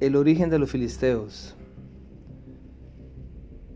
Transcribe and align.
El 0.00 0.14
origen 0.14 0.48
de 0.48 0.60
los 0.60 0.70
filisteos 0.70 1.56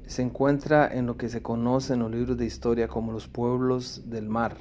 se 0.06 0.22
encuentra 0.22 0.87
en 0.87 1.06
lo 1.06 1.17
que 1.17 1.29
se 1.29 1.42
conoce 1.42 1.95
en 1.95 1.98
los 1.98 2.12
libros 2.12 2.37
de 2.37 2.46
historia 2.46 2.87
como 2.87 3.10
los 3.10 3.26
pueblos 3.26 4.08
del 4.08 4.29
mar. 4.29 4.56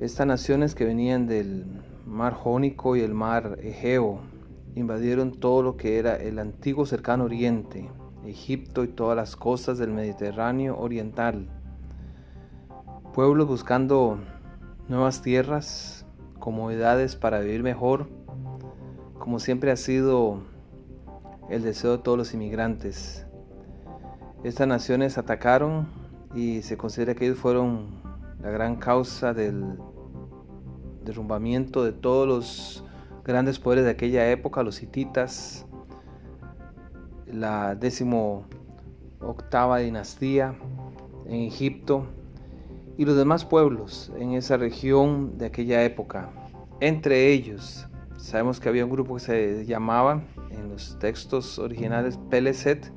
Estas 0.00 0.26
naciones 0.26 0.74
que 0.74 0.84
venían 0.84 1.28
del 1.28 1.66
mar 2.04 2.34
Jónico 2.34 2.96
y 2.96 3.02
el 3.02 3.14
mar 3.14 3.60
Egeo 3.62 4.22
invadieron 4.74 5.38
todo 5.38 5.62
lo 5.62 5.76
que 5.76 6.00
era 6.00 6.16
el 6.16 6.40
antiguo 6.40 6.84
cercano 6.84 7.24
oriente, 7.26 7.88
Egipto 8.24 8.82
y 8.82 8.88
todas 8.88 9.14
las 9.14 9.36
costas 9.36 9.78
del 9.78 9.92
Mediterráneo 9.92 10.76
oriental. 10.76 11.48
Pueblos 13.14 13.46
buscando 13.46 14.18
nuevas 14.88 15.22
tierras, 15.22 16.06
comodidades 16.40 17.14
para 17.14 17.38
vivir 17.38 17.62
mejor, 17.62 18.08
como 19.18 19.38
siempre 19.38 19.70
ha 19.70 19.76
sido 19.76 20.40
el 21.48 21.62
deseo 21.62 21.92
de 21.92 21.98
todos 21.98 22.18
los 22.18 22.34
inmigrantes. 22.34 23.26
Estas 24.44 24.68
naciones 24.68 25.18
atacaron 25.18 25.88
y 26.34 26.62
se 26.62 26.76
considera 26.76 27.14
que 27.14 27.26
ellos 27.26 27.38
fueron 27.38 28.00
la 28.40 28.50
gran 28.50 28.76
causa 28.76 29.34
del 29.34 29.78
derrumbamiento 31.04 31.84
de 31.84 31.92
todos 31.92 32.28
los 32.28 32.84
grandes 33.24 33.58
poderes 33.58 33.84
de 33.84 33.90
aquella 33.90 34.30
época, 34.30 34.62
los 34.62 34.82
hititas, 34.82 35.66
la 37.26 37.74
décimo 37.74 38.44
octava 39.20 39.78
dinastía 39.78 40.54
en 41.26 41.42
Egipto 41.42 42.06
y 42.96 43.04
los 43.04 43.16
demás 43.16 43.44
pueblos 43.44 44.12
en 44.18 44.32
esa 44.32 44.56
región 44.56 45.38
de 45.38 45.46
aquella 45.46 45.84
época. 45.84 46.30
Entre 46.80 47.32
ellos, 47.32 47.86
sabemos 48.18 48.60
que 48.60 48.68
había 48.68 48.84
un 48.84 48.90
grupo 48.90 49.14
que 49.14 49.20
se 49.20 49.64
llamaba 49.64 50.22
en 50.50 50.68
los 50.68 50.98
textos 50.98 51.58
originales 51.58 52.18
Peleset, 52.28 52.92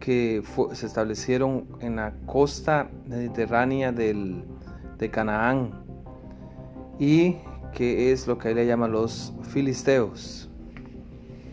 que 0.00 0.42
se 0.72 0.86
establecieron 0.86 1.66
en 1.80 1.96
la 1.96 2.12
costa 2.26 2.90
mediterránea 3.06 3.92
del, 3.92 4.44
de 4.98 5.10
Canaán 5.10 5.84
y 6.98 7.36
que 7.72 8.12
es 8.12 8.26
lo 8.26 8.36
que 8.36 8.54
le 8.54 8.66
llaman 8.66 8.92
los 8.92 9.32
filisteos. 9.42 10.50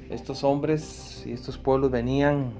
Estos 0.09 0.44
hombres 0.44 1.23
y 1.25 1.33
estos 1.33 1.58
pueblos 1.58 1.92
venían 1.92 2.53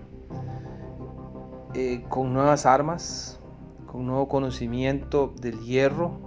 eh, 1.74 2.04
con 2.10 2.34
nuevas 2.34 2.66
armas, 2.66 3.40
con 3.86 4.06
nuevo 4.06 4.28
conocimiento 4.28 5.34
del 5.42 5.60
hierro. 5.62 6.20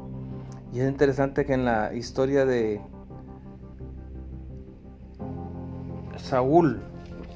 Y 0.73 0.81
es 0.81 0.89
interesante 0.89 1.45
que 1.45 1.53
en 1.53 1.65
la 1.65 1.95
historia 1.95 2.45
de 2.45 2.81
Saúl 6.23 6.81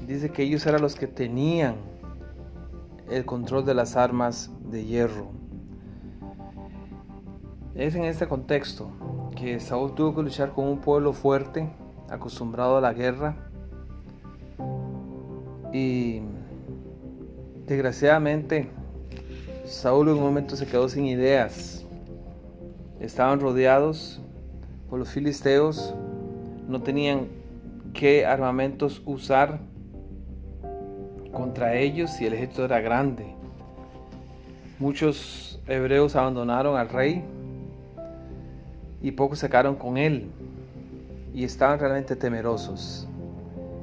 dice 0.07 0.29
que 0.31 0.43
ellos 0.43 0.65
eran 0.65 0.81
los 0.81 0.95
que 0.95 1.07
tenían 1.07 1.75
el 3.09 3.25
control 3.25 3.65
de 3.65 3.73
las 3.73 3.95
armas 3.95 4.51
de 4.69 4.85
hierro. 4.85 5.27
Es 7.75 7.95
en 7.95 8.05
este 8.05 8.27
contexto 8.27 8.89
que 9.35 9.59
Saúl 9.59 9.93
tuvo 9.95 10.15
que 10.15 10.23
luchar 10.23 10.53
con 10.53 10.67
un 10.67 10.79
pueblo 10.79 11.11
fuerte, 11.11 11.69
acostumbrado 12.09 12.77
a 12.77 12.81
la 12.81 12.93
guerra, 12.93 13.35
y 15.73 16.21
desgraciadamente, 17.65 18.69
Saúl 19.65 20.07
en 20.07 20.15
un 20.15 20.21
momento 20.21 20.55
se 20.55 20.65
quedó 20.65 20.87
sin 20.87 21.05
ideas. 21.05 21.85
Estaban 23.01 23.41
rodeados 23.41 24.21
por 24.89 24.99
los 24.99 25.09
filisteos, 25.09 25.93
no 26.69 26.81
tenían 26.81 27.27
qué 27.95 28.25
armamentos 28.25 29.01
usar 29.05 29.59
contra 31.31 31.75
ellos 31.75 32.21
y 32.21 32.25
el 32.25 32.33
ejército 32.33 32.65
era 32.65 32.81
grande. 32.81 33.25
Muchos 34.77 35.61
hebreos 35.65 36.15
abandonaron 36.15 36.77
al 36.77 36.89
rey 36.89 37.23
y 39.01 39.11
pocos 39.11 39.39
se 39.39 39.49
quedaron 39.49 39.75
con 39.75 39.97
él 39.97 40.29
y 41.33 41.43
estaban 41.43 41.79
realmente 41.79 42.15
temerosos. 42.15 43.07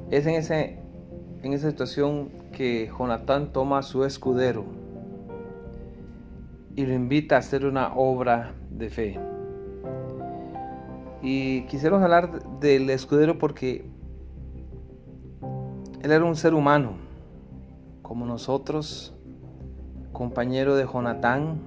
Es 0.09 0.25
en 0.25 0.35
ese 0.35 0.77
en 1.41 1.51
esa 1.51 1.69
situación 1.69 2.29
que 2.53 2.89
Jonatán 2.97 3.51
toma 3.51 3.79
a 3.79 3.83
su 3.83 4.05
escudero 4.05 4.63
y 6.75 6.85
lo 6.85 6.93
invita 6.93 7.35
a 7.35 7.39
hacer 7.39 7.65
una 7.65 7.93
obra 7.95 8.53
de 8.69 8.89
fe. 8.89 9.19
Y 11.21 11.63
quisiera 11.63 12.01
hablar 12.01 12.59
del 12.59 12.89
escudero 12.89 13.37
porque 13.37 13.85
él 16.03 16.11
era 16.11 16.25
un 16.25 16.35
ser 16.35 16.53
humano, 16.53 16.91
como 18.01 18.25
nosotros, 18.25 19.15
compañero 20.11 20.75
de 20.75 20.85
Jonatán. 20.85 21.61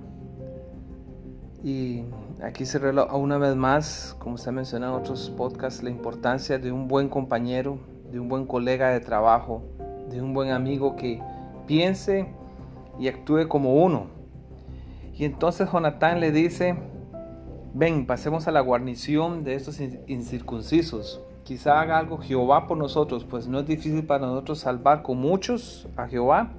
Y 1.64 2.04
aquí 2.42 2.66
se 2.66 2.78
revela 2.78 3.06
una 3.14 3.38
vez 3.38 3.56
más, 3.56 4.14
como 4.18 4.36
se 4.36 4.50
ha 4.50 4.52
mencionado 4.52 4.94
en 4.94 5.00
otros 5.00 5.30
podcasts, 5.30 5.82
la 5.82 5.88
importancia 5.88 6.58
de 6.58 6.70
un 6.70 6.86
buen 6.86 7.08
compañero, 7.08 7.78
de 8.12 8.20
un 8.20 8.28
buen 8.28 8.46
colega 8.46 8.90
de 8.90 9.00
trabajo, 9.00 9.62
de 10.10 10.20
un 10.20 10.34
buen 10.34 10.50
amigo 10.50 10.96
que 10.96 11.22
piense 11.66 12.28
y 13.00 13.08
actúe 13.08 13.48
como 13.48 13.82
uno. 13.82 14.08
Y 15.14 15.24
entonces 15.24 15.66
Jonatán 15.72 16.20
le 16.20 16.30
dice, 16.30 16.76
ven, 17.72 18.06
pasemos 18.06 18.46
a 18.46 18.52
la 18.52 18.60
guarnición 18.60 19.44
de 19.44 19.54
estos 19.54 19.80
incircuncisos. 19.80 21.22
Quizá 21.46 21.80
haga 21.80 21.96
algo 21.96 22.18
Jehová 22.18 22.66
por 22.66 22.76
nosotros, 22.76 23.24
pues 23.24 23.46
no 23.46 23.60
es 23.60 23.66
difícil 23.66 24.04
para 24.04 24.26
nosotros 24.26 24.58
salvar 24.58 25.04
con 25.04 25.18
muchos 25.18 25.86
a 25.96 26.08
Jehová 26.08 26.50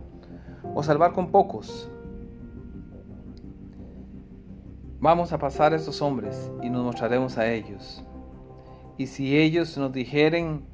o 0.74 0.82
salvar 0.82 1.12
con 1.12 1.30
pocos. 1.30 1.92
Vamos 5.02 5.34
a 5.34 5.40
pasar 5.40 5.74
a 5.74 5.76
estos 5.76 6.02
hombres 6.02 6.50
y 6.64 6.70
nos 6.70 6.86
mostraremos 6.86 7.38
a 7.38 7.52
ellos. 7.52 8.02
Y 8.98 9.08
si 9.08 9.38
ellos 9.38 9.78
nos 9.78 9.92
dijeren, 9.92 10.66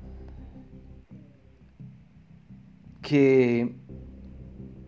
que 3.01 3.75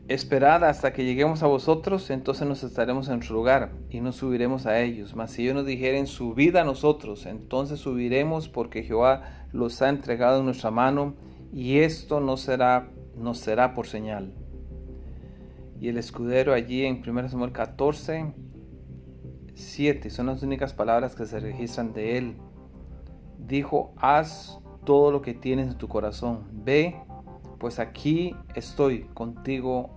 esperad 0.08 0.64
hasta 0.64 0.94
que 0.94 1.04
lleguemos 1.04 1.42
a 1.42 1.48
vosotros, 1.48 2.10
entonces 2.10 2.48
nos 2.48 2.64
estaremos 2.64 3.10
en 3.10 3.24
su 3.24 3.34
lugar 3.34 3.72
y 3.90 4.02
nos 4.02 4.18
subiremos 4.18 4.66
a 4.66 4.80
ellos. 4.82 5.16
Mas 5.16 5.32
si 5.32 5.44
ellos 5.44 5.56
nos 5.56 5.66
dijeren, 5.66 6.08
subid 6.08 6.56
a 6.56 6.64
nosotros, 6.64 7.26
entonces 7.26 7.80
subiremos 7.80 8.48
porque 8.48 8.84
Jehová 8.84 9.48
los 9.52 9.82
ha 9.82 9.90
entregado 9.90 10.40
en 10.40 10.46
nuestra 10.46 10.70
mano 10.70 11.16
y 11.52 11.80
esto 11.80 12.20
no 12.20 12.38
será, 12.38 12.92
no 13.16 13.34
será 13.34 13.74
por 13.74 13.88
señal. 13.88 14.34
Y 15.80 15.90
el 15.90 15.98
escudero 15.98 16.54
allí 16.54 16.86
en 16.86 17.02
1 17.06 17.30
Samuel 17.30 17.52
14, 17.52 18.34
7, 19.56 20.10
son 20.10 20.28
las 20.28 20.44
únicas 20.44 20.74
palabras 20.74 21.16
que 21.16 21.26
se 21.26 21.40
registran 21.40 21.94
de 21.94 22.18
él. 22.18 22.38
Dijo, 23.40 23.94
haz 23.98 24.60
todo 24.86 25.12
lo 25.12 25.22
que 25.22 25.34
tienes 25.34 25.68
en 25.68 25.78
tu 25.78 25.88
corazón, 25.88 26.46
ve 26.52 26.96
pues 27.60 27.80
aquí 27.80 28.36
estoy 28.54 29.04
contigo 29.14 29.90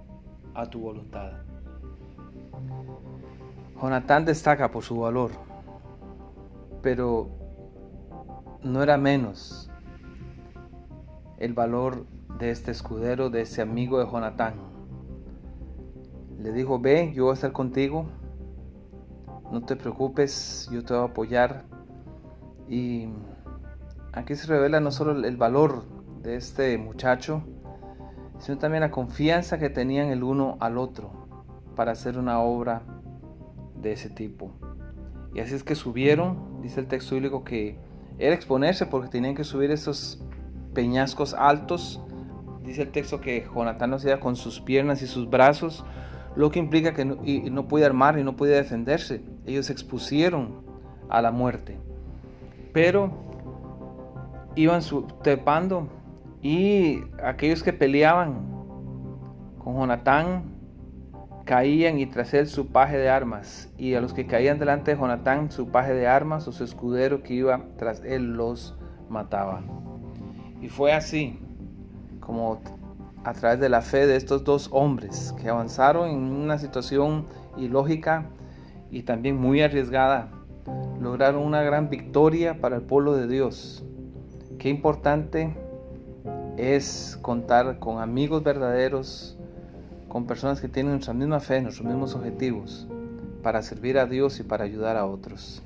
a 0.54 0.66
tu 0.66 0.80
voluntad. 0.80 1.32
Jonatán 3.80 4.24
destaca 4.24 4.70
por 4.70 4.82
su 4.82 4.98
valor, 4.98 5.30
pero 6.82 7.28
no 8.62 8.82
era 8.82 8.97
menos 8.97 9.70
el 11.38 11.54
valor 11.54 12.06
de 12.38 12.50
este 12.50 12.70
escudero, 12.70 13.30
de 13.30 13.42
ese 13.42 13.62
amigo 13.62 13.98
de 13.98 14.06
Jonatán. 14.06 14.54
Le 16.41 16.52
dijo, 16.52 16.78
ve, 16.80 17.12
yo 17.14 17.24
voy 17.24 17.32
a 17.32 17.34
estar 17.34 17.52
contigo, 17.52 18.06
no 19.50 19.62
te 19.62 19.77
preocupes, 19.77 20.68
yo 20.72 20.84
te 20.84 20.94
voy 20.94 21.03
a 21.03 21.06
apoyar. 21.06 21.65
Y 22.68 23.09
aquí 24.12 24.34
se 24.34 24.47
revela 24.47 24.80
no 24.80 24.91
solo 24.91 25.12
el 25.24 25.36
valor 25.36 25.97
de 26.22 26.36
este 26.36 26.76
muchacho, 26.78 27.42
sino 28.38 28.59
también 28.59 28.82
la 28.82 28.91
confianza 28.91 29.59
que 29.59 29.70
tenían 29.70 30.09
el 30.09 30.22
uno 30.22 30.56
al 30.60 30.78
otro 30.78 31.10
para 31.74 31.92
hacer 31.92 32.18
una 32.18 32.41
obra 32.41 32.82
de 33.76 33.92
ese 33.92 34.10
tipo. 34.10 34.50
Y 35.34 35.41
así 35.41 35.54
es 35.54 35.62
que 35.62 35.74
subieron, 35.74 36.60
dice 36.62 36.80
el 36.80 36.86
texto 36.86 37.15
bíblico 37.15 37.44
que 37.44 37.76
era 38.18 38.34
exponerse 38.34 38.86
porque 38.86 39.09
tenían 39.09 39.34
que 39.34 39.44
subir 39.44 39.70
esos 39.70 40.22
peñascos 40.74 41.34
altos. 41.34 42.00
Dice 42.64 42.82
el 42.82 42.91
texto 42.91 43.21
que 43.21 43.47
Jonatán 43.54 43.91
no 43.91 43.97
hacía 43.97 44.21
con 44.21 44.36
sus 44.36 44.60
piernas 44.60 45.03
y 45.03 45.06
sus 45.06 45.30
brazos, 45.30 45.84
lo 46.34 46.50
que 46.50 46.59
implica 46.59 46.94
que 46.94 47.04
no, 47.04 47.18
y 47.24 47.50
no 47.50 47.68
podía 47.68 47.86
armar 47.86 48.18
y 48.18 48.24
no 48.24 48.36
podía 48.36 48.56
defenderse. 48.56 49.22
Ellos 49.47 49.66
se 49.66 49.72
expusieron 49.72 50.62
a 51.09 51.22
la 51.22 51.30
muerte. 51.30 51.78
Pero 52.72 53.12
iban 54.54 54.82
trepando 55.22 55.88
y 56.42 57.00
aquellos 57.22 57.62
que 57.62 57.72
peleaban 57.72 58.46
con 59.58 59.76
Jonatán 59.76 60.58
caían 61.44 61.98
y 61.98 62.06
tras 62.06 62.34
él 62.34 62.46
su 62.46 62.68
paje 62.68 62.96
de 62.98 63.08
armas. 63.08 63.72
Y 63.76 63.94
a 63.94 64.00
los 64.00 64.12
que 64.12 64.26
caían 64.26 64.58
delante 64.58 64.92
de 64.92 65.00
Jonatán 65.00 65.50
su 65.50 65.68
paje 65.70 65.94
de 65.94 66.06
armas 66.06 66.46
o 66.46 66.52
su 66.52 66.62
escudero 66.62 67.22
que 67.22 67.34
iba 67.34 67.64
tras 67.76 68.02
él 68.04 68.34
los 68.34 68.76
mataba. 69.08 69.62
Y 70.60 70.68
fue 70.68 70.92
así 70.92 71.40
como 72.20 72.60
a 73.24 73.32
través 73.32 73.58
de 73.60 73.68
la 73.68 73.80
fe 73.80 74.06
de 74.06 74.16
estos 74.16 74.44
dos 74.44 74.68
hombres 74.72 75.34
que 75.40 75.48
avanzaron 75.48 76.10
en 76.10 76.18
una 76.18 76.58
situación 76.58 77.26
ilógica 77.56 78.26
y 78.90 79.02
también 79.02 79.36
muy 79.36 79.60
arriesgada, 79.60 80.30
lograron 81.00 81.42
una 81.42 81.62
gran 81.62 81.90
victoria 81.90 82.60
para 82.60 82.76
el 82.76 82.82
pueblo 82.82 83.14
de 83.14 83.26
Dios. 83.26 83.84
Qué 84.58 84.68
importante 84.68 85.56
es 86.59 87.16
contar 87.22 87.78
con 87.78 88.03
amigos 88.03 88.43
verdaderos, 88.43 89.39
con 90.09 90.27
personas 90.27 90.60
que 90.60 90.69
tienen 90.69 90.93
nuestra 90.93 91.15
misma 91.15 91.39
fe, 91.39 91.63
nuestros 91.63 91.87
mismos 91.87 92.16
objetivos, 92.16 92.89
para 93.45 93.63
servir 93.63 93.97
a 93.97 94.07
Dios 94.07 94.41
y 94.41 94.43
para 94.43 94.65
ayudar 94.65 94.97
a 94.97 95.07
otros. 95.07 95.63